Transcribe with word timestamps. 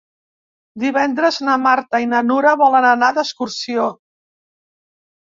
Divendres 0.83 1.37
na 1.49 1.59
Marta 1.67 2.01
i 2.07 2.11
na 2.15 2.23
Nura 2.31 2.57
volen 2.65 2.91
anar 2.95 3.13
d'excursió. 3.21 3.89